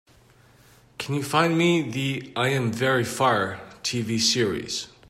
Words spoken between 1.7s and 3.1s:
the I Am Very